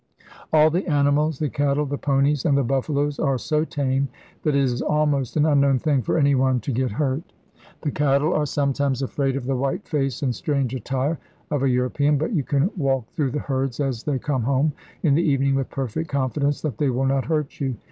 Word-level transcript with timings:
All 0.51 0.71
the 0.71 0.87
animals 0.87 1.37
the 1.37 1.47
cattle, 1.51 1.85
the 1.85 1.95
ponies, 1.95 2.43
and 2.43 2.57
the 2.57 2.63
buffaloes 2.63 3.19
are 3.19 3.37
so 3.37 3.63
tame 3.63 4.07
that 4.41 4.55
it 4.55 4.61
is 4.61 4.81
almost 4.81 5.37
an 5.37 5.45
unknown 5.45 5.77
thing 5.77 6.01
for 6.01 6.17
anyone 6.17 6.59
to 6.61 6.71
get 6.71 6.89
hurt. 6.93 7.21
The 7.81 7.91
cattle 7.91 8.33
are 8.33 8.47
sometimes 8.47 9.03
afraid 9.03 9.35
of 9.35 9.45
the 9.45 9.55
white 9.55 9.87
face 9.87 10.23
and 10.23 10.33
strange 10.33 10.73
attire 10.73 11.19
of 11.51 11.61
a 11.61 11.69
European, 11.69 12.17
but 12.17 12.33
you 12.33 12.41
can 12.41 12.71
walk 12.75 13.11
through 13.11 13.29
the 13.29 13.37
herds 13.41 13.79
as 13.79 14.01
they 14.01 14.17
come 14.17 14.41
home 14.41 14.73
in 15.03 15.13
the 15.13 15.21
evening 15.21 15.53
with 15.53 15.69
perfect 15.69 16.09
confidence 16.09 16.61
that 16.61 16.79
they 16.79 16.89
will 16.89 17.05
not 17.05 17.25
hurt 17.25 17.59
you. 17.59 17.75